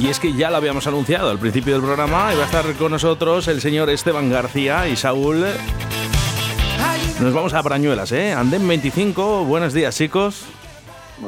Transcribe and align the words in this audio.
Y 0.00 0.08
es 0.08 0.18
que 0.18 0.32
ya 0.32 0.48
lo 0.48 0.56
habíamos 0.56 0.86
anunciado 0.86 1.28
al 1.28 1.38
principio 1.38 1.74
del 1.74 1.82
programa 1.82 2.32
y 2.32 2.36
va 2.38 2.44
a 2.44 2.46
estar 2.46 2.64
con 2.76 2.90
nosotros 2.90 3.46
el 3.48 3.60
señor 3.60 3.90
Esteban 3.90 4.30
García 4.30 4.88
y 4.88 4.96
Saúl. 4.96 5.44
Nos 7.20 7.34
vamos 7.34 7.52
a 7.52 7.60
Brañuelas, 7.60 8.10
¿eh? 8.12 8.32
Andén 8.32 8.66
25, 8.66 9.44
buenos 9.44 9.74
días 9.74 9.94
chicos. 9.94 10.46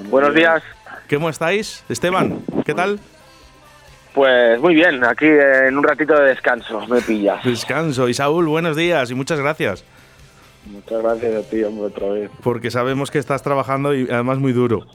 Buenos 0.08 0.34
días. 0.34 0.62
¿Cómo 1.10 1.28
estáis? 1.28 1.84
Esteban, 1.90 2.38
¿qué 2.64 2.72
tal? 2.72 2.98
Pues 4.14 4.58
muy 4.58 4.74
bien, 4.74 5.04
aquí 5.04 5.26
en 5.26 5.76
un 5.76 5.84
ratito 5.84 6.14
de 6.14 6.30
descanso, 6.30 6.86
me 6.86 7.02
pilla. 7.02 7.40
Descanso. 7.44 8.08
Y 8.08 8.14
Saúl, 8.14 8.46
buenos 8.46 8.74
días 8.74 9.10
y 9.10 9.14
muchas 9.14 9.38
gracias. 9.38 9.84
Muchas 10.64 11.02
gracias 11.02 11.44
a 11.44 11.50
ti, 11.50 11.62
hombre, 11.62 11.88
otra 11.88 12.08
vez. 12.08 12.30
Porque 12.42 12.70
sabemos 12.70 13.10
que 13.10 13.18
estás 13.18 13.42
trabajando 13.42 13.94
y 13.94 14.08
además 14.10 14.38
muy 14.38 14.54
duro. 14.54 14.86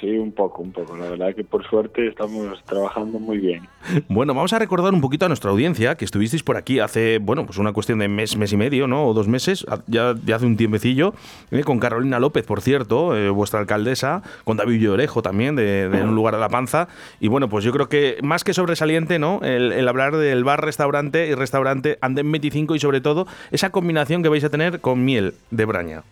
Sí, 0.00 0.18
un 0.18 0.32
poco, 0.32 0.62
un 0.62 0.72
poco. 0.72 0.96
La 0.96 1.08
verdad 1.08 1.34
que 1.34 1.42
por 1.42 1.66
suerte 1.68 2.08
estamos 2.08 2.62
trabajando 2.64 3.18
muy 3.18 3.38
bien. 3.38 3.62
Bueno, 4.08 4.34
vamos 4.34 4.52
a 4.52 4.58
recordar 4.58 4.92
un 4.92 5.00
poquito 5.00 5.26
a 5.26 5.28
nuestra 5.28 5.50
audiencia 5.50 5.94
que 5.94 6.04
estuvisteis 6.04 6.42
por 6.42 6.56
aquí 6.56 6.80
hace, 6.80 7.18
bueno, 7.18 7.46
pues 7.46 7.58
una 7.58 7.72
cuestión 7.72 7.98
de 7.98 8.08
mes, 8.08 8.36
mes 8.36 8.52
y 8.52 8.56
medio, 8.56 8.86
¿no? 8.86 9.06
O 9.06 9.14
dos 9.14 9.28
meses, 9.28 9.66
ya, 9.86 10.10
hace 10.10 10.46
un 10.46 10.56
tiempecillo, 10.56 11.14
¿eh? 11.50 11.62
con 11.62 11.78
Carolina 11.78 12.18
López, 12.18 12.44
por 12.44 12.60
cierto, 12.60 13.16
eh, 13.16 13.30
vuestra 13.30 13.60
alcaldesa, 13.60 14.22
con 14.44 14.56
David 14.56 14.80
Llorejo 14.80 15.22
también, 15.22 15.56
de, 15.56 15.88
Un 16.02 16.14
lugar 16.14 16.34
a 16.34 16.38
la 16.38 16.48
panza. 16.48 16.88
Y 17.20 17.28
bueno, 17.28 17.48
pues 17.48 17.64
yo 17.64 17.72
creo 17.72 17.88
que 17.88 18.18
más 18.22 18.44
que 18.44 18.54
sobresaliente, 18.54 19.18
¿no? 19.18 19.40
El, 19.42 19.86
hablar 19.86 20.16
del 20.16 20.44
bar, 20.44 20.64
restaurante 20.64 21.28
y 21.28 21.34
restaurante 21.34 21.98
Andén 22.00 22.30
25 22.30 22.74
y 22.74 22.80
sobre 22.80 23.00
todo 23.00 23.26
esa 23.50 23.70
combinación 23.70 24.22
que 24.22 24.28
vais 24.28 24.44
a 24.44 24.50
tener 24.50 24.80
con 24.80 25.04
miel 25.04 25.34
de 25.50 25.64
braña. 25.64 26.02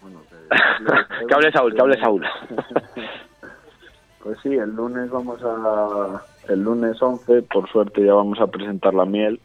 que 1.28 1.34
hable 1.34 1.52
Saúl, 1.52 1.74
que 1.74 1.80
hable 1.80 2.00
Saúl. 2.00 2.24
pues 4.22 4.38
sí, 4.42 4.54
el 4.54 4.74
lunes 4.74 5.10
vamos 5.10 5.40
a... 5.42 6.22
El 6.48 6.62
lunes 6.62 7.00
11, 7.00 7.42
por 7.42 7.68
suerte, 7.70 8.04
ya 8.04 8.14
vamos 8.14 8.40
a 8.40 8.46
presentar 8.46 8.94
la 8.94 9.04
miel, 9.04 9.38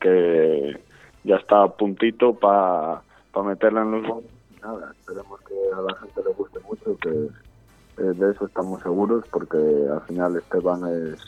que 0.00 0.82
ya 1.22 1.36
está 1.36 1.62
a 1.62 1.68
puntito 1.68 2.34
para 2.34 3.02
meterla 3.44 3.82
en 3.82 4.02
los 4.02 4.24
Nada, 4.60 4.92
esperemos 4.98 5.40
que 5.42 5.54
a 5.74 5.80
la 5.80 5.96
gente 6.00 6.22
le 6.22 6.34
guste 6.34 6.58
mucho, 6.60 6.98
que 6.98 7.08
eh, 7.08 8.12
de 8.14 8.32
eso 8.32 8.46
estamos 8.46 8.82
seguros, 8.82 9.24
porque 9.30 9.56
al 9.56 10.02
final 10.02 10.36
Esteban 10.36 10.82
es, 10.86 11.20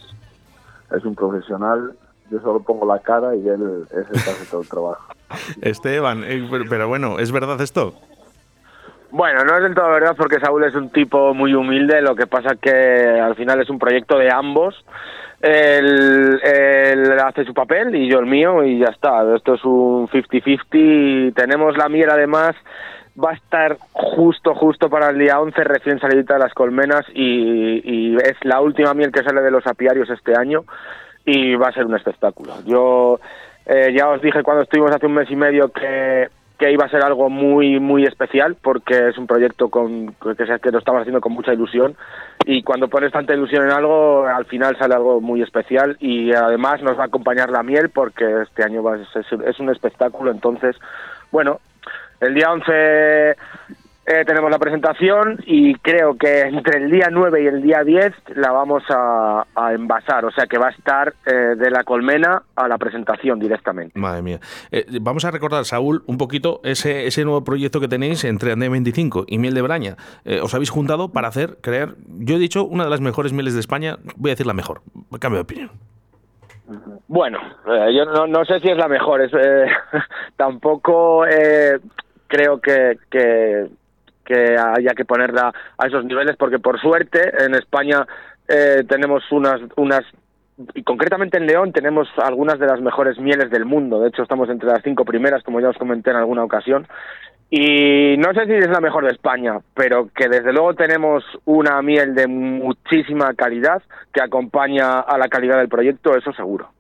es 0.91 1.05
un 1.05 1.15
profesional 1.15 1.97
yo 2.33 2.41
solo 2.41 2.61
pongo 2.61 2.87
la 2.87 2.99
cara 2.99 3.37
y 3.37 3.47
él 3.47 3.87
es 3.91 4.07
el 4.11 4.25
que 4.25 4.31
hace 4.31 4.47
todo 4.51 4.63
el 4.63 4.69
trabajo. 4.69 5.13
Esteban, 5.61 6.25
eh, 6.25 6.49
pero 6.69 6.89
bueno, 6.89 7.19
¿es 7.19 7.31
verdad 7.31 7.61
esto? 7.61 7.95
Bueno, 9.13 9.45
no 9.45 9.59
es 9.59 9.63
del 9.63 9.75
todo 9.75 9.91
verdad 9.91 10.15
porque 10.17 10.41
Saúl 10.41 10.65
es 10.65 10.75
un 10.75 10.89
tipo 10.89 11.35
muy 11.35 11.53
humilde, 11.53 12.01
lo 12.01 12.17
que 12.17 12.27
pasa 12.27 12.57
que 12.57 13.21
al 13.21 13.35
final 13.35 13.61
es 13.61 13.69
un 13.69 13.79
proyecto 13.79 14.17
de 14.17 14.33
ambos. 14.33 14.75
Él, 15.43 16.41
hace 17.23 17.45
su 17.45 17.53
papel 17.53 17.95
y 17.95 18.09
yo 18.09 18.21
el 18.21 18.27
mío 18.27 18.65
y 18.65 18.79
ya 18.79 18.87
está. 18.87 19.23
Esto 19.37 19.55
es 19.55 19.65
un 19.67 20.09
50-50. 20.09 21.35
Tenemos 21.35 21.77
la 21.77 21.91
miel 21.91 22.09
además, 22.09 22.57
va 23.23 23.33
a 23.33 23.35
estar 23.35 23.77
justo, 23.93 24.55
justo 24.55 24.89
para 24.89 25.11
el 25.11 25.19
día 25.19 25.39
11 25.41 25.63
recién 25.63 26.01
salidita 26.01 26.35
de 26.35 26.41
las 26.41 26.55
colmenas 26.55 27.05
y, 27.13 28.17
es 28.17 28.43
la 28.45 28.63
última 28.63 28.95
miel 28.95 29.13
que 29.13 29.23
sale 29.23 29.43
de 29.43 29.51
los 29.51 29.67
apiarios 29.67 30.09
este 30.09 30.35
año 30.35 30.65
y 31.27 31.55
va 31.57 31.69
a 31.69 31.73
ser 31.75 31.85
un 31.85 31.97
espectáculo. 31.97 32.55
Yo 32.65 33.21
eh, 33.67 33.93
ya 33.95 34.09
os 34.09 34.23
dije 34.23 34.43
cuando 34.43 34.63
estuvimos 34.63 34.91
hace 34.91 35.05
un 35.05 35.15
mes 35.15 35.31
y 35.31 35.37
medio 35.37 35.69
que 35.69 36.31
que 36.63 36.71
iba 36.71 36.85
a 36.85 36.89
ser 36.89 37.03
algo 37.03 37.29
muy 37.29 37.81
muy 37.81 38.05
especial 38.05 38.55
porque 38.63 39.09
es 39.09 39.19
un 39.19 39.27
proyecto 39.27 39.69
con 39.69 40.15
que, 40.15 40.61
que 40.63 40.71
lo 40.71 40.79
estamos 40.79 41.01
haciendo 41.01 41.21
con 41.21 41.33
mucha 41.33 41.53
ilusión. 41.53 41.97
Y 42.47 42.63
cuando 42.63 42.87
pones 42.87 43.11
tanta 43.11 43.35
ilusión 43.35 43.65
en 43.65 43.73
algo 43.73 44.27
al 44.29 44.45
final 44.45 44.77
sale 44.79 44.95
algo 44.95 45.21
muy 45.21 45.43
especial. 45.43 45.97
Y 45.99 46.33
además 46.33 46.81
nos 46.81 46.97
va 46.97 47.03
a 47.03 47.07
acompañar 47.07 47.51
la 47.51 47.65
miel 47.65 47.91
porque 47.91 48.43
este 48.43 48.63
año 48.63 48.81
va 48.81 48.97
es 48.97 49.59
un 49.59 49.71
espectáculo. 49.71 50.31
Entonces 50.31 50.77
bueno 51.33 51.59
el 52.21 52.33
día 52.33 52.53
11 52.53 53.35
eh, 54.05 54.25
tenemos 54.27 54.51
la 54.51 54.59
presentación 54.59 55.39
y 55.47 55.77
creo 55.77 56.17
que 56.17 56.41
entre 56.41 56.79
el 56.79 56.91
día 56.91 57.07
9 57.09 57.45
y 57.45 57.47
el 57.47 57.63
día 57.63 57.85
10 57.85 58.13
la 58.35 58.51
vamos 58.51 58.83
a, 58.89 59.45
envasar, 59.73 60.25
o 60.25 60.33
sea 60.33 60.47
que 60.47 60.59
va 60.59 60.69
a 60.69 60.71
estar 60.71 61.15
eh, 61.25 61.55
de 61.57 61.71
la 61.71 61.85
colmena 61.85 62.43
a 62.57 62.67
la 62.67 62.79
presentación 62.79 63.39
directamente. 63.39 63.97
Madre 63.99 64.23
mía. 64.23 64.41
Eh, 64.73 64.87
vamos 65.01 65.25
a 65.25 65.31
recordar, 65.31 65.65
Saúl, 65.65 66.03
un 66.07 66.19
poquito 66.19 66.61
ese, 66.65 67.07
ese 67.07 67.25
nuevo 67.25 67.45
proyecto 67.45 67.79
que 67.79 67.87
tenéis 67.87 68.25
entre 68.25 68.53
Ande 68.53 68.69
25 68.69 69.27
y 69.29 69.39
Miel 69.39 69.55
de 69.55 69.63
Braña. 69.63 69.97
os 70.43 70.53
habéis 70.53 70.71
juntado 70.71 71.13
para 71.13 71.29
hacer, 71.29 71.59
creer, 71.61 71.95
yo 72.19 72.37
he 72.37 72.39
dicho, 72.41 72.65
una 72.65 72.85
de 72.85 72.91
las 72.91 73.01
mejores 73.01 73.33
mieles 73.33 73.55
de 73.55 73.61
España, 73.61 73.99
voy 74.17 74.31
a 74.31 74.35
decir 74.35 74.47
la 74.47 74.55
mejor, 74.55 74.81
cambio 75.21 75.39
de 75.39 75.43
opinión. 75.43 75.71
Bueno, 77.07 77.39
yo 77.67 78.05
no, 78.07 78.27
no, 78.27 78.45
sé 78.45 78.59
si 78.61 78.69
es 78.69 78.77
la 78.77 78.89
mejor, 78.89 79.23
es, 79.23 79.31
tampoco 80.37 81.25
creo 82.27 82.61
que, 82.61 82.99
que 83.11 83.69
que 84.25 84.57
haya 84.57 84.95
que 84.95 85.05
ponerla 85.05 85.53
a 85.79 85.87
esos 85.87 86.05
niveles 86.05 86.37
porque 86.37 86.59
por 86.59 86.81
suerte 86.81 87.33
en 87.45 87.55
España 87.55 88.07
eh, 88.49 88.85
tenemos 88.89 89.23
unas 89.31 89.61
unas 89.77 90.05
y 90.75 90.83
concretamente 90.83 91.39
en 91.39 91.47
León 91.47 91.73
tenemos 91.73 92.09
algunas 92.23 92.59
de 92.59 92.67
las 92.67 92.81
mejores 92.81 93.19
mieles 93.19 93.51
del 93.51 93.65
mundo. 93.65 94.01
De 94.01 94.09
hecho, 94.09 94.23
estamos 94.23 94.49
entre 94.51 94.69
las 94.69 94.83
cinco 94.83 95.05
primeras, 95.05 95.43
como 95.43 95.61
ya 95.61 95.71
os 95.71 95.79
comenté 95.79 96.11
en 96.11 96.17
alguna 96.17 96.45
ocasión. 96.45 96.87
Y 97.51 98.17
no 98.19 98.33
sé 98.33 98.47
si 98.47 98.53
es 98.53 98.69
la 98.69 98.81
mejor 98.81 99.05
de 99.05 99.13
España, 99.13 99.59
pero 99.75 100.09
que 100.15 100.29
desde 100.29 100.53
luego 100.53 100.75
tenemos 100.75 101.25
una 101.45 101.81
miel 101.83 102.15
de 102.15 102.27
muchísima 102.27 103.35
calidad 103.35 103.83
que 104.13 104.23
acompaña 104.23 105.01
a 105.01 105.19
la 105.19 105.29
calidad 105.29 105.59
del 105.59 105.69
proyecto, 105.69 106.17
eso 106.17 106.33
seguro. 106.33 106.71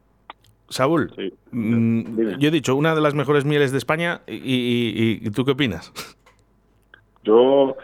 Saúl, 0.68 1.12
mm, 1.50 2.38
yo 2.38 2.48
he 2.48 2.50
dicho 2.50 2.74
una 2.74 2.94
de 2.94 3.02
las 3.02 3.14
mejores 3.14 3.44
mieles 3.44 3.72
de 3.72 3.78
España 3.78 4.20
y 4.26 5.30
¿tú 5.30 5.44
qué 5.44 5.50
opinas? 5.50 5.92
Yo, 7.24 7.76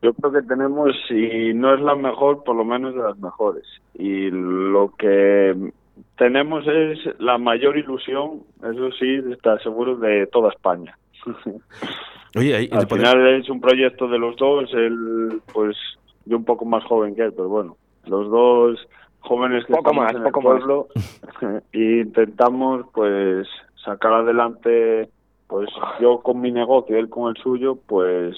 yo 0.00 0.14
creo 0.14 0.32
que 0.32 0.42
tenemos, 0.42 0.92
si 1.08 1.52
no 1.54 1.74
es 1.74 1.80
la 1.80 1.94
mejor, 1.94 2.44
por 2.44 2.56
lo 2.56 2.64
menos 2.64 2.94
de 2.94 3.02
las 3.02 3.18
mejores. 3.18 3.64
Y 3.94 4.30
lo 4.30 4.92
que 4.98 5.72
tenemos 6.16 6.64
es 6.66 6.98
la 7.18 7.38
mayor 7.38 7.76
ilusión, 7.76 8.42
eso 8.58 8.90
sí, 8.98 9.20
está 9.30 9.58
seguro, 9.58 9.96
de 9.96 10.26
toda 10.26 10.50
España. 10.50 10.96
Oye, 12.36 12.70
Al 12.72 12.86
final 12.86 13.26
es 13.40 13.50
un 13.50 13.60
proyecto 13.60 14.08
de 14.08 14.18
los 14.18 14.36
dos, 14.36 14.72
él, 14.72 15.42
pues 15.52 15.76
yo 16.24 16.38
un 16.38 16.44
poco 16.44 16.64
más 16.64 16.82
joven 16.84 17.14
que 17.14 17.22
él, 17.22 17.32
pero 17.36 17.48
bueno, 17.48 17.76
los 18.06 18.30
dos 18.30 18.88
jóvenes 19.20 19.64
que 19.66 19.74
poco 19.74 19.94
más, 19.94 20.14
en 20.14 20.22
poco 20.22 20.40
el 20.40 20.58
pueblo 20.58 20.88
y 21.72 22.00
intentamos 22.00 22.86
pues 22.92 23.46
sacar 23.84 24.12
adelante 24.12 25.08
pues 25.46 25.68
yo 26.00 26.20
con 26.20 26.40
mi 26.40 26.50
negocio 26.50 26.96
y 26.96 27.00
él 27.00 27.08
con 27.08 27.34
el 27.34 27.42
suyo 27.42 27.76
pues 27.86 28.36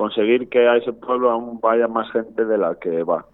conseguir 0.00 0.48
que 0.48 0.66
a 0.66 0.78
ese 0.78 0.94
pueblo 0.94 1.30
aún 1.30 1.60
vaya 1.60 1.86
más 1.86 2.10
gente 2.10 2.46
de 2.46 2.56
la 2.56 2.74
que 2.76 3.02
va. 3.02 3.26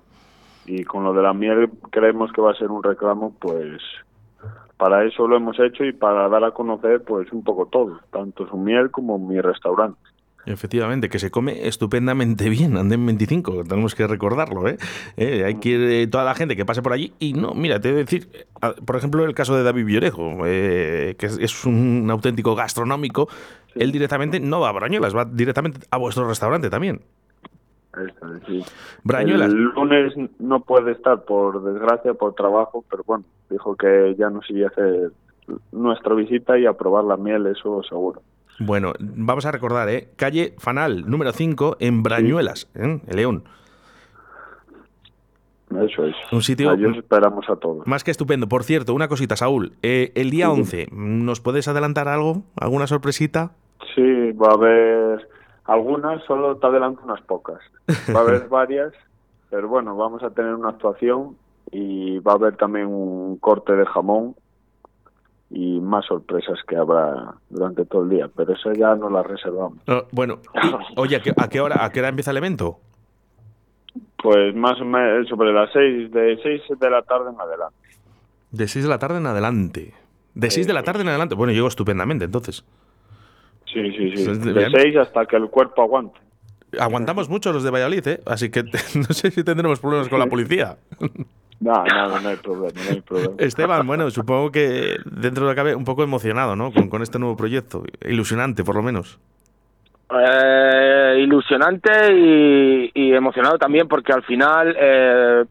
Y 0.65 0.83
con 0.83 1.05
lo 1.05 1.13
de 1.13 1.23
la 1.23 1.33
miel 1.33 1.71
creemos 1.93 2.33
que 2.33 2.41
va 2.41 2.51
a 2.51 2.57
ser 2.57 2.73
un 2.73 2.83
reclamo, 2.83 3.33
pues 3.39 3.81
para 4.77 5.05
eso 5.05 5.29
lo 5.29 5.37
hemos 5.37 5.61
hecho 5.61 5.85
y 5.85 5.93
para 5.93 6.29
dar 6.29 6.43
a 6.43 6.51
conocer 6.51 7.05
pues 7.05 7.33
un 7.33 7.45
poco 7.45 7.67
todo, 7.67 8.01
tanto 8.11 8.49
su 8.49 8.57
miel 8.57 8.91
como 8.91 9.17
mi 9.17 9.41
restaurante. 9.41 10.01
Efectivamente, 10.47 11.09
que 11.09 11.19
se 11.19 11.31
come 11.31 11.67
estupendamente 11.67 12.49
bien, 12.49 12.77
Anden 12.77 13.05
25, 13.05 13.65
tenemos 13.65 13.95
que 13.95 14.07
recordarlo, 14.07 14.69
¿eh? 14.69 14.79
¿Eh? 15.17 15.45
hay 15.45 15.57
que 15.57 15.69
ir 15.71 15.81
eh, 15.83 16.07
toda 16.07 16.25
la 16.25 16.35
gente 16.35 16.57
que 16.57 16.65
pase 16.65 16.83
por 16.83 16.93
allí 16.93 17.13
y 17.19 17.33
no, 17.33 17.53
mira, 17.53 17.81
te 17.81 17.91
voy 17.91 18.01
a 18.01 18.05
decir, 18.05 18.29
por 18.85 18.97
ejemplo, 18.97 19.25
el 19.25 19.35
caso 19.35 19.57
de 19.57 19.65
David 19.65 19.85
Villerejo, 19.85 20.47
eh, 20.47 21.17
que 21.19 21.27
es, 21.27 21.65
un 21.65 22.07
auténtico 22.11 22.55
gastronómico, 22.55 23.29
él 23.75 23.91
directamente 23.91 24.39
no 24.39 24.61
va 24.61 24.69
a 24.69 24.73
Brañuelas, 24.73 25.15
va 25.15 25.25
directamente 25.25 25.81
a 25.91 25.97
vuestro 25.99 26.29
restaurante 26.29 26.71
también. 26.71 27.01
Sí. 28.47 28.63
Brañuelas. 29.03 29.49
El 29.49 29.63
lunes 29.75 30.13
no 30.39 30.61
puede 30.61 30.93
estar, 30.93 31.25
por 31.25 31.65
desgracia, 31.65 32.15
por 32.15 32.35
trabajo, 32.35 32.85
pero 32.91 33.03
bueno, 33.07 33.25
dijo 33.49 33.75
que 33.75 34.15
ya 34.19 34.29
nos 34.29 34.49
iba 34.51 34.69
a 34.69 34.71
hacer 34.71 35.13
nuestra 35.73 36.15
visita 36.15 36.59
y 36.59 36.67
a 36.67 36.75
probar 36.75 37.05
la 37.05 37.17
miel, 37.17 37.47
eso 37.47 37.83
seguro. 37.83 38.21
Bueno, 38.59 38.95
vamos 38.99 39.45
a 39.47 39.53
recordar, 39.53 39.89
¿eh? 39.89 40.09
Calle 40.17 40.55
Fanal, 40.59 41.09
número 41.09 41.33
5, 41.33 41.77
en 41.81 42.03
Brañuelas, 42.03 42.71
¿eh? 42.75 43.01
en 43.07 43.17
León. 43.17 43.45
Eso 45.71 46.07
es. 46.07 46.15
Un 46.33 46.43
sitio. 46.43 46.73
esperamos 46.73 47.45
a 47.51 47.57
todos. 47.57 47.87
Más 47.87 48.05
que 48.05 48.11
estupendo. 48.11 48.49
Por 48.49 48.63
cierto, 48.63 48.95
una 48.95 49.09
cosita, 49.09 49.37
Saúl. 49.37 49.73
Eh, 49.83 50.13
el 50.15 50.31
día 50.31 50.51
11, 50.51 50.89
¿nos 50.93 51.41
puedes 51.41 51.69
adelantar 51.69 52.09
algo? 52.09 52.43
¿Alguna 52.59 52.87
sorpresita? 52.87 53.51
Sí, 53.95 54.33
va 54.33 54.51
a 54.51 54.55
haber 54.55 55.29
algunas, 55.65 56.23
solo 56.25 56.57
te 56.57 56.67
adelanto 56.67 57.03
unas 57.05 57.21
pocas. 57.23 57.59
Va 58.15 58.21
a 58.21 58.23
haber 58.23 58.49
varias, 58.49 58.93
pero 59.51 59.69
bueno, 59.69 59.97
vamos 59.97 60.23
a 60.23 60.31
tener 60.31 60.55
una 60.55 60.71
actuación 60.71 61.37
y 61.73 62.21
va 62.21 62.33
a 62.33 62.37
haber 62.37 62.57
también 62.57 62.87
un 62.87 63.37
corte 63.39 63.73
de 63.73 63.85
jamón 63.87 64.37
y 65.51 65.81
más 65.81 66.05
sorpresas 66.07 66.59
que 66.67 66.77
habrá 66.77 67.35
durante 67.49 67.85
todo 67.85 68.03
el 68.03 68.11
día, 68.11 68.29
pero 68.35 68.53
eso 68.53 68.73
ya 68.73 68.95
no 68.95 69.09
las 69.11 69.27
reservamos. 69.27 69.79
bueno, 70.13 70.39
oye, 70.97 71.17
¿a 71.17 71.49
qué, 71.49 71.61
hora, 71.61 71.85
¿a 71.85 71.91
qué 71.91 72.01
hora 72.01 72.09
empieza 72.09 72.33
el 72.33 72.39
evento? 72.39 72.79
Pues 74.23 74.55
más 74.55 74.81
o 74.81 74.85
menos 74.85 75.29
sobre 75.29 75.53
las 75.53 75.71
6, 75.73 76.11
de 76.11 76.39
6 76.43 76.79
de 76.81 76.91
la 76.91 77.03
tarde 77.03 77.31
en 77.31 77.41
adelante. 77.41 77.77
De 78.51 78.67
6 78.67 78.85
de 78.85 78.89
la 78.89 78.99
tarde 78.99 79.19
en 79.19 79.27
adelante. 79.27 79.95
De 80.35 80.51
6 80.51 80.67
de 80.67 80.73
la 80.73 80.83
tarde 80.83 81.03
en 81.03 81.09
adelante. 81.09 81.35
Bueno, 81.35 81.53
llego 81.53 81.69
estupendamente 81.69 82.25
entonces. 82.25 82.65
Sí, 83.73 83.91
sí, 83.93 84.17
sí. 84.17 84.25
De 84.25 84.53
bien. 84.53 84.73
6 84.75 84.97
hasta 84.97 85.27
que 85.27 85.37
el 85.37 85.49
cuerpo 85.49 85.83
aguante. 85.83 86.19
Aguantamos 86.79 87.29
mucho 87.29 87.53
los 87.53 87.63
de 87.63 87.71
Valladolid, 87.71 88.07
¿eh? 88.09 88.21
Así 88.27 88.51
que 88.51 88.63
no 88.95 89.15
sé 89.15 89.31
si 89.31 89.45
tendremos 89.45 89.81
problemas 89.81 90.09
con 90.09 90.19
la 90.19 90.27
policía. 90.27 90.77
No, 91.61 91.85
no, 91.85 92.21
no 92.21 92.29
hay 92.29 92.37
problema, 92.37 92.81
no 92.85 92.91
hay 92.91 93.01
problema. 93.01 93.35
Esteban, 93.39 93.87
bueno, 93.87 94.11
supongo 94.11 94.51
que 94.51 94.97
dentro 95.07 95.45
de 95.45 95.51
lo 95.51 95.55
que 95.55 95.57
cabe 95.57 95.75
un 95.75 95.85
poco 95.85 96.03
emocionado, 96.03 96.55
¿no? 96.55 96.71
Con, 96.73 96.89
con 96.89 97.03
este 97.03 97.19
nuevo 97.19 97.37
proyecto. 97.37 97.83
Ilusionante, 98.07 98.63
por 98.63 98.75
lo 98.77 98.83
menos. 98.83 99.19
Eh, 100.09 101.19
ilusionante 101.19 101.91
y, 102.15 102.91
y 102.95 103.13
emocionado 103.13 103.59
también 103.59 103.89
porque 103.89 104.13
al 104.13 104.23
final 104.23 104.77
eh, 104.79 105.45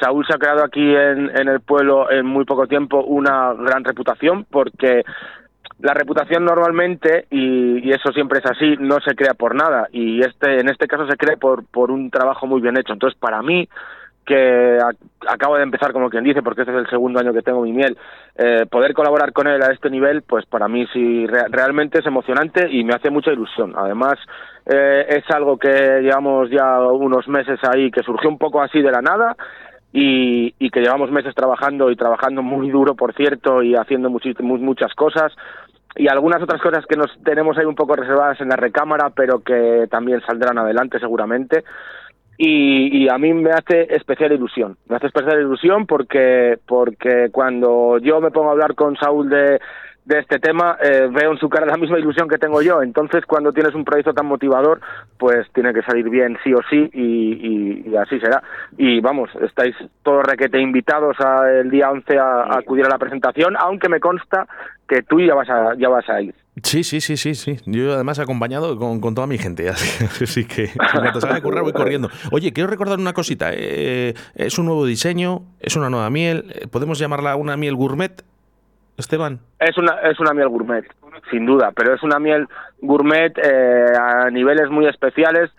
Saúl 0.00 0.24
se 0.26 0.34
ha 0.34 0.38
creado 0.38 0.64
aquí 0.64 0.80
en, 0.80 1.36
en 1.38 1.48
el 1.48 1.60
pueblo 1.60 2.10
en 2.10 2.24
muy 2.24 2.46
poco 2.46 2.66
tiempo 2.66 3.04
una 3.04 3.52
gran 3.52 3.84
reputación 3.84 4.46
porque 4.50 5.02
la 5.80 5.92
reputación 5.92 6.46
normalmente 6.46 7.26
y, 7.30 7.86
y 7.86 7.90
eso 7.90 8.10
siempre 8.12 8.38
es 8.38 8.46
así 8.46 8.76
no 8.78 9.00
se 9.00 9.14
crea 9.14 9.34
por 9.34 9.54
nada 9.54 9.88
y 9.92 10.20
este 10.20 10.60
en 10.60 10.70
este 10.70 10.86
caso 10.86 11.06
se 11.06 11.18
crea 11.18 11.36
por 11.36 11.66
por 11.66 11.90
un 11.90 12.10
trabajo 12.10 12.46
muy 12.46 12.62
bien 12.62 12.78
hecho 12.78 12.94
entonces 12.94 13.18
para 13.20 13.42
mí 13.42 13.68
que 14.24 14.78
acabo 15.28 15.56
de 15.56 15.62
empezar 15.64 15.92
como 15.92 16.08
quien 16.10 16.22
dice 16.24 16.42
porque 16.42 16.62
este 16.62 16.72
es 16.72 16.78
el 16.78 16.90
segundo 16.90 17.18
año 17.18 17.32
que 17.32 17.42
tengo 17.42 17.62
mi 17.62 17.72
miel 17.72 17.96
eh, 18.36 18.66
poder 18.70 18.92
colaborar 18.94 19.32
con 19.32 19.48
él 19.48 19.60
a 19.62 19.72
este 19.72 19.90
nivel 19.90 20.22
pues 20.22 20.46
para 20.46 20.68
mí 20.68 20.86
sí 20.92 21.26
re- 21.26 21.48
realmente 21.50 21.98
es 21.98 22.06
emocionante 22.06 22.68
y 22.70 22.84
me 22.84 22.94
hace 22.94 23.10
mucha 23.10 23.32
ilusión. 23.32 23.74
Además 23.76 24.14
eh, 24.66 25.06
es 25.08 25.24
algo 25.34 25.56
que 25.58 25.68
llevamos 26.02 26.48
ya 26.50 26.80
unos 26.80 27.26
meses 27.28 27.58
ahí 27.72 27.90
que 27.90 28.02
surgió 28.02 28.28
un 28.28 28.38
poco 28.38 28.62
así 28.62 28.80
de 28.80 28.92
la 28.92 29.02
nada 29.02 29.36
y, 29.92 30.54
y 30.58 30.70
que 30.70 30.80
llevamos 30.80 31.10
meses 31.10 31.34
trabajando 31.34 31.90
y 31.90 31.96
trabajando 31.96 32.42
muy 32.42 32.70
duro 32.70 32.94
por 32.94 33.12
cierto 33.14 33.62
y 33.62 33.74
haciendo 33.74 34.10
muchas 34.10 34.94
cosas. 34.94 35.32
Y 35.96 36.06
algunas 36.06 36.40
otras 36.40 36.62
cosas 36.62 36.86
que 36.86 36.96
nos 36.96 37.10
tenemos 37.24 37.58
ahí 37.58 37.64
un 37.64 37.74
poco 37.74 37.96
reservadas 37.96 38.40
en 38.40 38.48
la 38.50 38.54
recámara 38.56 39.10
pero 39.10 39.40
que 39.40 39.88
también 39.90 40.20
saldrán 40.20 40.56
adelante 40.58 41.00
seguramente 41.00 41.64
y, 42.42 43.04
y 43.04 43.08
a 43.10 43.18
mí 43.18 43.34
me 43.34 43.50
hace 43.50 43.94
especial 43.94 44.32
ilusión. 44.32 44.78
Me 44.88 44.96
hace 44.96 45.08
especial 45.08 45.38
ilusión 45.40 45.86
porque, 45.86 46.58
porque 46.66 47.28
cuando 47.30 47.98
yo 47.98 48.18
me 48.22 48.30
pongo 48.30 48.48
a 48.48 48.52
hablar 48.52 48.74
con 48.74 48.96
Saúl 48.96 49.28
de, 49.28 49.60
de 50.10 50.18
este 50.18 50.38
tema, 50.38 50.76
eh, 50.82 51.08
veo 51.10 51.32
en 51.32 51.38
su 51.38 51.48
cara 51.48 51.64
la 51.64 51.76
misma 51.78 51.98
ilusión 51.98 52.28
que 52.28 52.36
tengo 52.36 52.60
yo. 52.60 52.82
Entonces, 52.82 53.24
cuando 53.26 53.52
tienes 53.52 53.74
un 53.74 53.84
proyecto 53.84 54.12
tan 54.12 54.26
motivador, 54.26 54.80
pues 55.18 55.46
tiene 55.54 55.72
que 55.72 55.82
salir 55.82 56.10
bien 56.10 56.36
sí 56.44 56.52
o 56.52 56.58
sí 56.68 56.90
y, 56.92 57.02
y- 57.02 57.90
y 57.90 57.96
así 57.96 58.18
será. 58.20 58.42
Y 58.76 59.00
vamos, 59.00 59.30
estáis 59.42 59.74
todos 60.02 60.24
requete 60.24 60.60
invitados 60.60 61.16
a, 61.20 61.50
el 61.50 61.70
día 61.70 61.90
11 61.90 62.18
a, 62.18 62.42
a 62.42 62.58
acudir 62.58 62.84
a 62.84 62.88
la 62.88 62.98
presentación, 62.98 63.56
aunque 63.58 63.88
me 63.88 64.00
consta 64.00 64.46
que 64.88 65.02
tú 65.02 65.20
ya 65.20 65.34
vas 65.34 65.48
a, 65.48 65.74
ya 65.78 65.88
vas 65.88 66.08
a 66.10 66.20
ir. 66.20 66.34
Sí, 66.64 66.82
sí, 66.82 67.00
sí, 67.00 67.16
sí, 67.16 67.34
sí. 67.36 67.56
Yo 67.64 67.94
además 67.94 68.18
acompañado 68.18 68.76
con, 68.76 69.00
con 69.00 69.14
toda 69.14 69.26
mi 69.28 69.38
gente. 69.38 69.68
Así, 69.70 70.04
así 70.24 70.44
que 70.44 70.64
en 70.64 71.00
cuanto 71.00 71.20
salga 71.20 71.36
de 71.36 71.42
currar 71.42 71.62
voy 71.62 71.72
corriendo. 71.72 72.08
Oye, 72.32 72.52
quiero 72.52 72.68
recordar 72.68 72.98
una 72.98 73.12
cosita. 73.12 73.50
eh, 73.54 74.14
es 74.34 74.58
un 74.58 74.66
nuevo 74.66 74.84
diseño, 74.84 75.42
es 75.60 75.76
una 75.76 75.88
nueva 75.88 76.10
miel. 76.10 76.46
eh, 76.54 76.66
¿Podemos 76.66 76.98
llamarla 76.98 77.36
una 77.36 77.56
miel 77.56 77.76
gourmet, 77.76 78.22
Esteban? 79.00 79.40
Es 79.58 79.76
una, 79.76 80.00
es 80.02 80.18
una 80.20 80.32
miel 80.32 80.48
gourmet, 80.48 80.84
sin 81.30 81.46
duda, 81.46 81.72
pero 81.74 81.94
es 81.94 82.02
una 82.02 82.18
miel 82.18 82.46
gourmet 82.80 83.36
eh, 83.36 83.92
a 83.98 84.30
niveles 84.30 84.70
muy 84.70 84.86
especiales, 84.86 85.50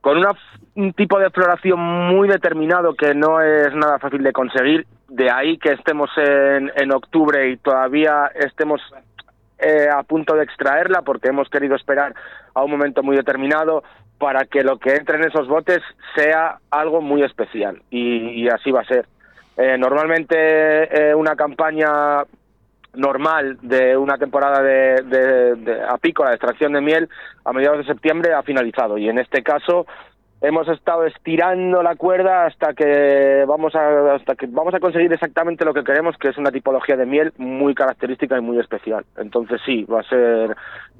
con 0.00 0.18
una, 0.18 0.32
un 0.74 0.92
tipo 0.92 1.18
de 1.18 1.30
floración 1.30 1.80
muy 1.80 2.28
determinado 2.28 2.94
que 2.94 3.14
no 3.14 3.40
es 3.40 3.74
nada 3.74 3.98
fácil 3.98 4.22
de 4.22 4.32
conseguir. 4.32 4.86
De 5.08 5.30
ahí 5.30 5.58
que 5.58 5.72
estemos 5.72 6.10
en, 6.16 6.70
en 6.74 6.92
octubre 6.92 7.50
y 7.50 7.56
todavía 7.56 8.30
estemos 8.34 8.80
eh, 9.58 9.88
a 9.88 10.02
punto 10.02 10.34
de 10.34 10.44
extraerla 10.44 11.02
porque 11.02 11.28
hemos 11.28 11.48
querido 11.48 11.76
esperar 11.76 12.14
a 12.54 12.62
un 12.62 12.70
momento 12.70 13.02
muy 13.02 13.16
determinado 13.16 13.84
para 14.18 14.44
que 14.44 14.62
lo 14.62 14.78
que 14.78 14.94
entre 14.94 15.16
en 15.16 15.24
esos 15.24 15.48
botes 15.48 15.80
sea 16.14 16.58
algo 16.70 17.00
muy 17.00 17.22
especial 17.22 17.80
y, 17.90 18.42
y 18.42 18.48
así 18.48 18.70
va 18.70 18.80
a 18.80 18.86
ser. 18.86 19.06
Eh, 19.56 19.78
normalmente 19.78 21.10
eh, 21.10 21.14
una 21.14 21.36
campaña 21.36 22.24
normal 22.94 23.58
de 23.62 23.96
una 23.96 24.18
temporada 24.18 24.62
de, 24.62 25.02
de, 25.02 25.54
de 25.56 25.82
apícola, 25.82 26.30
de 26.30 26.36
extracción 26.36 26.72
de 26.72 26.80
miel, 26.80 27.08
a 27.44 27.52
mediados 27.52 27.78
de 27.78 27.84
septiembre 27.84 28.32
ha 28.34 28.42
finalizado. 28.42 28.98
Y 28.98 29.08
en 29.08 29.18
este 29.18 29.42
caso 29.42 29.86
hemos 30.40 30.68
estado 30.68 31.06
estirando 31.06 31.82
la 31.82 31.96
cuerda 31.96 32.44
hasta 32.44 32.74
que 32.74 33.44
vamos 33.46 33.74
a 33.74 34.14
hasta 34.14 34.34
que 34.34 34.46
vamos 34.46 34.74
a 34.74 34.80
conseguir 34.80 35.10
exactamente 35.12 35.64
lo 35.64 35.72
que 35.72 35.82
queremos, 35.82 36.16
que 36.18 36.28
es 36.28 36.36
una 36.36 36.50
tipología 36.50 36.96
de 36.96 37.06
miel 37.06 37.32
muy 37.38 37.74
característica 37.74 38.36
y 38.36 38.42
muy 38.42 38.58
especial. 38.58 39.04
Entonces 39.16 39.60
sí, 39.64 39.84
va 39.84 40.00
a 40.00 40.02
ser 40.02 40.54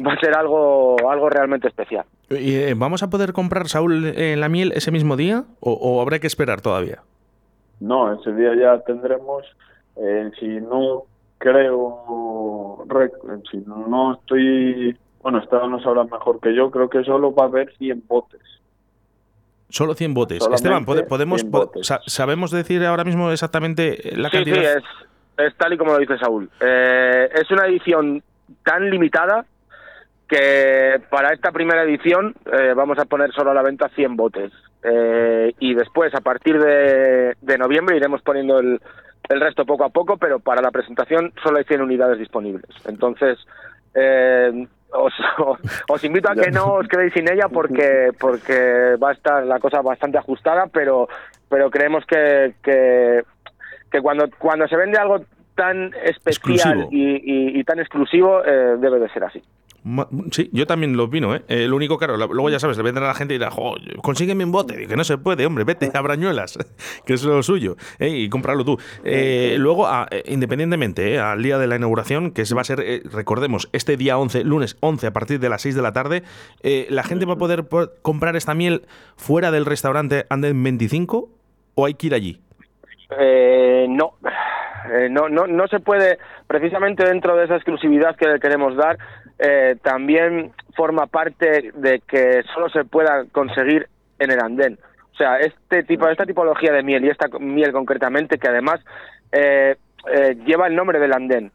va 0.05 0.13
a 0.15 0.19
ser 0.19 0.35
algo 0.35 0.97
algo 1.11 1.29
realmente 1.29 1.69
especial. 1.69 2.07
Y, 2.31 2.55
eh, 2.55 2.75
¿Vamos 2.75 3.03
a 3.03 3.11
poder 3.11 3.35
comprar, 3.35 3.69
Saúl, 3.69 4.07
eh, 4.17 4.35
la 4.37 4.49
miel 4.49 4.73
ese 4.73 4.91
mismo 4.91 5.17
día 5.17 5.45
o, 5.61 5.73
o 5.73 6.01
habrá 6.01 6.19
que 6.21 6.27
esperar 6.27 6.63
todavía? 6.63 7.01
No, 7.81 8.15
ese 8.15 8.33
día 8.33 8.55
ya 8.59 8.79
tendremos, 8.85 9.45
eh, 9.97 10.31
si 10.41 10.47
no 10.47 11.03
creo, 11.45 12.85
si 13.51 13.59
no 13.59 14.15
estoy, 14.15 14.97
bueno, 15.23 15.39
Esteban 15.39 15.71
lo 15.71 15.81
sabrá 15.81 16.05
mejor 16.05 16.41
que 16.41 16.55
yo, 16.55 16.71
creo 16.71 16.89
que 16.89 17.05
solo 17.05 17.35
va 17.35 17.45
a 17.45 17.49
haber 17.49 17.73
100 17.77 18.03
botes. 18.09 18.41
Solo 19.69 19.95
100 19.95 20.15
botes. 20.15 20.39
Solamente 20.39 20.57
Esteban, 20.69 20.85
¿pode- 20.87 21.05
podemos, 21.05 21.41
100 21.43 21.51
po- 21.53 21.59
botes. 21.67 21.87
sa- 21.87 22.01
¿sabemos 22.07 22.51
decir 22.51 22.85
ahora 22.85 23.05
mismo 23.05 23.31
exactamente 23.31 23.99
la 24.17 24.31
sí, 24.31 24.37
cantidad? 24.37 24.57
sí, 24.57 24.83
es, 25.39 25.47
es 25.47 25.57
tal 25.57 25.73
y 25.73 25.79
como 25.79 25.93
lo 25.93 25.99
dice 25.99 26.17
Saúl. 26.19 26.49
Eh, 26.61 27.29
es 27.35 27.51
una 27.51 27.67
edición 27.67 28.23
tan 28.65 28.89
limitada 28.91 29.45
que 30.29 31.01
para 31.11 31.33
esta 31.33 31.53
primera 31.53 31.83
edición 31.83 32.35
eh, 32.53 32.73
vamos 32.75 32.99
a 32.99 33.05
poner 33.05 33.33
solo 33.33 33.51
a 33.51 33.55
la 33.55 33.63
venta 33.63 33.89
100 33.91 34.17
botes. 34.17 34.53
Eh, 34.85 35.53
y 35.61 35.75
después, 35.75 36.15
a 36.15 36.21
partir 36.21 36.59
de, 36.61 37.35
de 37.41 37.59
noviembre, 37.59 37.97
iremos 37.97 38.21
poniendo 38.23 38.59
el, 38.59 38.81
el 39.31 39.41
resto 39.41 39.65
poco 39.65 39.85
a 39.85 39.89
poco, 39.89 40.17
pero 40.19 40.39
para 40.41 40.61
la 40.63 40.71
presentación 40.71 41.33
solo 41.43 41.59
hay 41.59 41.65
100 41.65 41.81
unidades 41.81 42.19
disponibles. 42.19 42.67
Entonces, 42.87 43.39
eh, 43.95 44.67
os, 44.93 45.13
os 45.89 46.05
invito 46.05 46.31
a 46.31 46.35
que 46.35 46.51
no 46.51 46.75
os 46.75 46.89
quedéis 46.89 47.13
sin 47.15 47.31
ella 47.33 47.49
porque 47.49 48.11
porque 48.19 48.97
va 49.03 49.11
a 49.11 49.15
estar 49.15 49.45
la 49.47 49.59
cosa 49.59 49.81
bastante 49.81 50.19
ajustada, 50.19 50.67
pero 50.67 51.09
pero 51.49 51.71
creemos 51.71 52.05
que, 52.07 52.55
que, 52.63 53.23
que 53.91 54.01
cuando, 54.01 54.29
cuando 54.39 54.67
se 54.69 54.77
vende 54.77 54.99
algo 54.99 55.21
tan 55.55 55.93
especial 56.05 56.79
y, 56.91 57.13
y- 57.15 57.61
y 57.61 57.65
tan 57.65 57.79
exclusivo, 57.79 58.43
eh, 58.45 58.77
debe 58.79 58.99
de 58.99 59.09
ser 59.11 59.23
así. 59.25 59.41
Sí, 60.31 60.49
yo 60.53 60.67
también 60.67 60.97
lo 60.97 61.05
opino, 61.05 61.35
¿eh? 61.35 61.43
Eh, 61.47 61.69
lo 61.69 61.77
único, 61.77 61.99
claro, 61.99 62.17
la- 62.17 62.27
luego 62.27 62.49
ya 62.49 62.59
sabes, 62.59 62.79
le 62.79 62.83
venden 62.83 63.05
a 63.05 63.09
la 63.09 63.15
gente 63.15 63.35
y 63.35 63.39
dirá, 63.39 63.51
consígueme 64.03 64.43
un 64.45 64.51
bote. 64.51 64.83
Y 64.83 64.87
que 64.87 64.97
no 64.97 65.05
se 65.05 65.19
puede, 65.19 65.45
hombre, 65.45 65.65
vete 65.65 65.91
a 65.93 66.01
Brañuelas, 66.01 66.59
que 67.07 67.13
es 67.13 67.23
lo 67.25 67.43
suyo, 67.43 67.77
¿eh? 67.99 68.09
y 68.09 68.29
cómpralo 68.31 68.65
tú. 68.65 68.79
Eh, 69.05 69.57
luego, 69.59 69.87
ah, 69.87 70.07
eh, 70.11 70.23
independientemente, 70.29 71.15
¿eh? 71.15 71.19
al 71.21 71.43
día 71.43 71.59
de 71.59 71.67
la 71.67 71.77
inauguración, 71.77 72.31
que 72.31 72.45
va 72.57 72.63
a 72.63 72.65
ser, 72.65 72.81
eh, 72.81 73.03
recordemos, 73.13 73.69
este 73.73 73.99
día 73.99 74.17
11, 74.17 74.45
lunes 74.45 74.79
11, 74.81 75.07
a 75.07 75.13
partir 75.13 75.39
de 75.39 75.51
las 75.51 75.61
6 75.61 75.75
de 75.75 75.83
la 75.83 75.93
tarde, 75.93 76.23
eh, 76.63 76.87
¿la 76.89 77.03
gente 77.03 77.27
va 77.27 77.35
a 77.35 77.39
poder 77.39 77.65
po- 77.69 77.91
comprar 78.01 78.37
esta 78.37 78.55
miel 78.55 78.87
fuera 79.17 79.51
del 79.51 79.67
restaurante 79.67 80.25
Anden 80.31 80.63
25 80.63 81.29
o 81.75 81.85
hay 81.85 81.93
que 81.95 82.07
ir 82.07 82.15
allí? 82.15 82.41
Eh, 83.19 83.87
no. 83.91 84.15
Eh, 84.93 85.09
no, 85.11 85.29
no, 85.29 85.47
no 85.47 85.67
se 85.69 85.81
puede, 85.81 86.19
precisamente 86.47 87.05
dentro 87.07 87.37
de 87.37 87.45
esa 87.45 87.57
exclusividad 87.57 88.17
que 88.17 88.27
le 88.29 88.39
queremos 88.41 88.77
dar, 88.77 88.99
eh, 89.39 89.77
también 89.83 90.53
forma 90.77 91.07
parte 91.07 91.73
de 91.75 92.01
que 92.01 92.43
solo 92.55 92.69
se 92.69 92.85
pueda 92.85 93.25
conseguir 93.33 93.89
en 94.19 94.31
el 94.31 94.41
andén. 94.41 94.79
O 95.13 95.17
sea, 95.17 95.39
este 95.39 95.85
tipo, 95.85 96.09
esta 96.09 96.27
tipología 96.27 96.73
de 96.73 96.83
miel 96.83 97.05
y 97.05 97.11
esta 97.11 97.29
miel 97.39 97.73
concretamente, 97.73 98.39
que 98.39 98.49
además 98.49 98.81
eh, 99.31 99.77
eh, 100.13 100.37
lleva 100.45 100.67
el 100.67 100.75
nombre 100.75 100.99
del 100.99 101.13
andén. 101.13 101.53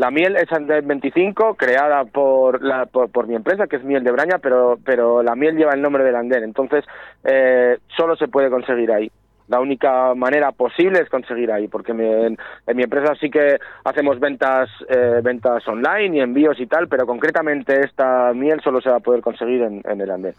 La 0.00 0.10
miel 0.10 0.36
es 0.36 0.50
Andén 0.50 0.88
25, 0.88 1.56
creada 1.56 2.06
por, 2.06 2.62
la, 2.62 2.86
por, 2.86 3.10
por 3.10 3.26
mi 3.26 3.34
empresa, 3.34 3.66
que 3.66 3.76
es 3.76 3.84
Miel 3.84 4.02
de 4.02 4.12
Braña, 4.12 4.38
pero, 4.38 4.78
pero 4.82 5.22
la 5.22 5.34
miel 5.34 5.56
lleva 5.56 5.74
el 5.74 5.82
nombre 5.82 6.04
del 6.04 6.16
andén. 6.16 6.42
Entonces, 6.42 6.86
eh, 7.22 7.76
solo 7.98 8.16
se 8.16 8.26
puede 8.26 8.48
conseguir 8.48 8.90
ahí. 8.92 9.12
La 9.50 9.60
única 9.60 10.14
manera 10.14 10.52
posible 10.52 11.00
es 11.00 11.10
conseguir 11.10 11.50
ahí, 11.50 11.66
porque 11.68 11.90
en, 11.92 12.38
en 12.66 12.76
mi 12.76 12.82
empresa 12.84 13.14
sí 13.20 13.28
que 13.30 13.58
hacemos 13.84 14.18
ventas 14.20 14.70
eh, 14.88 15.20
ventas 15.22 15.66
online 15.66 16.16
y 16.16 16.20
envíos 16.20 16.58
y 16.60 16.66
tal, 16.66 16.86
pero 16.88 17.04
concretamente 17.04 17.84
esta 17.84 18.32
miel 18.32 18.60
solo 18.62 18.80
se 18.80 18.88
va 18.90 18.96
a 18.96 19.00
poder 19.00 19.20
conseguir 19.22 19.62
en, 19.62 19.82
en 19.84 20.00
el 20.00 20.10
andén. 20.10 20.34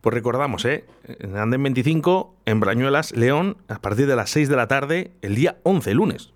Pues 0.00 0.14
recordamos, 0.14 0.64
¿eh? 0.64 0.84
En 1.20 1.36
Anden 1.36 1.62
25, 1.62 2.34
en 2.46 2.60
Brañuelas, 2.60 3.14
León, 3.14 3.56
a 3.68 3.78
partir 3.80 4.06
de 4.06 4.16
las 4.16 4.30
6 4.30 4.48
de 4.48 4.56
la 4.56 4.68
tarde, 4.68 5.10
el 5.20 5.34
día 5.34 5.56
11, 5.64 5.94
lunes. 5.94 6.32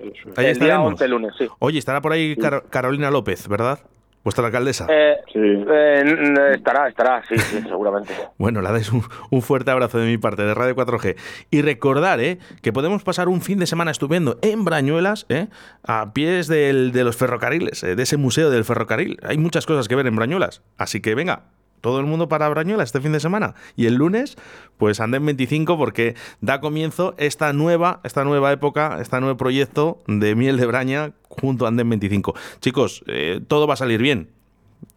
Ahí 0.00 0.08
el 0.08 0.34
día 0.36 0.50
estaremos. 0.52 0.92
11 0.92 1.08
lunes, 1.08 1.32
sí. 1.36 1.46
Oye, 1.58 1.78
estará 1.78 2.00
por 2.00 2.12
ahí 2.12 2.36
Car- 2.36 2.64
Carolina 2.70 3.10
López, 3.10 3.48
¿verdad? 3.48 3.80
Vuestra 4.24 4.46
alcaldesa. 4.46 4.86
Eh, 4.90 5.16
Sí. 5.32 5.38
eh, 5.38 6.52
estará, 6.54 6.88
estará, 6.88 7.22
sí, 7.28 7.38
sí, 7.38 7.60
seguramente. 7.68 8.12
Bueno, 8.38 8.60
la 8.60 8.72
dais 8.72 8.90
un, 8.92 9.02
un 9.30 9.42
fuerte 9.42 9.70
abrazo 9.70 9.98
de 9.98 10.06
mi 10.06 10.18
parte, 10.18 10.42
de 10.42 10.54
Radio 10.54 10.74
4G. 10.74 11.16
Y 11.50 11.62
recordar 11.62 12.20
¿eh? 12.20 12.38
que 12.62 12.72
podemos 12.72 13.02
pasar 13.04 13.28
un 13.28 13.40
fin 13.40 13.58
de 13.58 13.66
semana 13.66 13.90
estupendo 13.90 14.38
en 14.42 14.64
Brañuelas, 14.64 15.26
¿eh? 15.28 15.48
a 15.84 16.12
pies 16.12 16.48
del- 16.48 16.92
de 16.92 17.04
los 17.04 17.16
ferrocarriles, 17.16 17.82
¿eh? 17.84 17.96
de 17.96 18.02
ese 18.02 18.16
museo 18.16 18.50
del 18.50 18.64
ferrocarril. 18.64 19.18
Hay 19.22 19.38
muchas 19.38 19.66
cosas 19.66 19.86
que 19.88 19.94
ver 19.94 20.06
en 20.06 20.16
Brañuelas. 20.16 20.62
Así 20.76 21.00
que 21.00 21.14
venga, 21.14 21.44
todo 21.80 21.98
el 22.00 22.06
mundo 22.06 22.28
para 22.28 22.48
Brañuelas 22.48 22.88
este 22.88 23.00
fin 23.00 23.12
de 23.12 23.20
semana. 23.20 23.54
Y 23.76 23.86
el 23.86 23.94
lunes, 23.94 24.36
pues 24.76 25.00
anden 25.00 25.24
25 25.24 25.78
porque 25.78 26.14
da 26.42 26.60
comienzo 26.60 27.14
esta 27.16 27.52
nueva, 27.54 28.00
esta 28.04 28.24
nueva 28.24 28.52
época, 28.52 28.98
este 29.00 29.18
nuevo 29.20 29.36
proyecto 29.38 30.02
de 30.06 30.34
Miel 30.34 30.58
de 30.58 30.66
Braña 30.66 31.12
junto 31.30 31.64
a 31.64 31.68
Anden 31.68 31.88
25. 31.88 32.34
Chicos, 32.60 33.02
eh, 33.06 33.40
todo 33.48 33.66
va 33.66 33.74
a 33.74 33.76
salir 33.78 34.02
bien. 34.02 34.28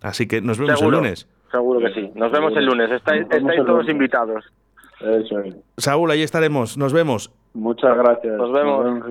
Así 0.02 0.28
que 0.28 0.42
nos 0.42 0.58
vemos 0.58 0.80
Seguro, 0.80 0.98
el 0.98 1.04
lunes. 1.04 1.28
Seguro 1.52 1.80
que 1.80 1.94
sí. 1.94 2.12
Nos 2.16 2.32
vemos 2.32 2.52
el 2.58 2.66
lunes. 2.66 2.92
Estáis, 2.92 3.26
todos 3.30 3.68
lunes. 3.68 3.90
invitados. 3.90 4.44
Eso 5.00 5.40
es. 5.40 5.56
Saúl, 5.78 6.10
ahí 6.12 6.22
estaremos. 6.22 6.78
Nos 6.78 6.94
vemos. 6.94 7.32
Muchas 7.54 7.96
gracias. 7.96 8.36
Nos 8.38 8.52
vemos. 8.52 9.04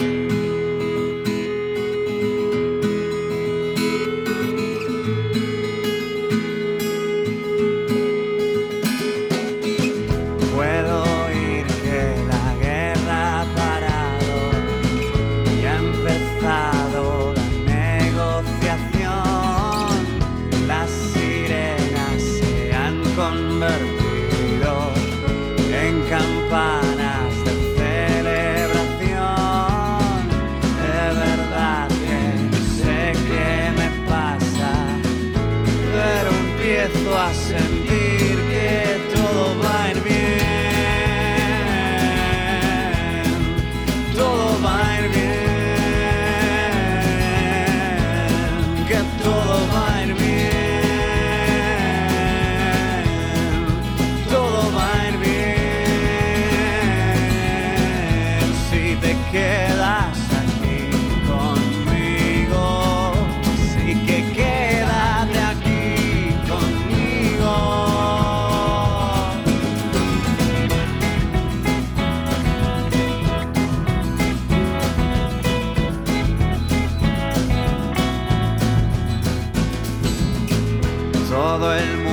Todo 81.57 81.73
el 81.75 82.06